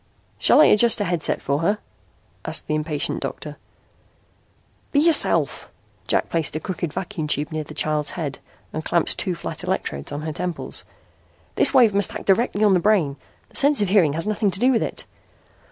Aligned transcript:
"Shall 0.39 0.61
I 0.61 0.65
adjust 0.65 0.99
a 0.99 1.03
headset 1.03 1.43
for 1.43 1.59
her?" 1.59 1.77
asked 2.43 2.65
the 2.65 2.73
impatient 2.73 3.19
doctor. 3.21 3.57
"Be 4.91 4.99
yourself!" 4.99 5.69
Jack 6.07 6.27
placed 6.27 6.55
a 6.55 6.59
crooked 6.59 6.91
vacuum 6.91 7.27
tube 7.27 7.51
near 7.51 7.63
the 7.63 7.75
child's 7.75 8.09
head 8.17 8.39
and 8.73 8.83
clamped 8.83 9.15
two 9.19 9.35
flat 9.35 9.63
electrodes 9.63 10.11
on 10.11 10.21
her 10.23 10.33
temples. 10.33 10.85
"This 11.53 11.71
wave 11.71 11.93
must 11.93 12.15
act 12.15 12.25
directly 12.25 12.63
on 12.63 12.73
the 12.73 12.79
brain. 12.79 13.15
The 13.49 13.55
sense 13.57 13.79
of 13.83 13.89
hearing 13.89 14.13
has 14.13 14.25
nothing 14.25 14.49
to 14.49 14.59
do 14.59 14.71
with 14.71 14.81
it. 14.81 15.05